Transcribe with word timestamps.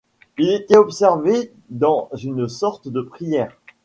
Il 0.39 0.49
était 0.49 0.77
absorbé 0.77 1.53
dans 1.69 2.09
une 2.17 2.47
sorte 2.47 2.87
de 2.87 3.01
prière. 3.01 3.55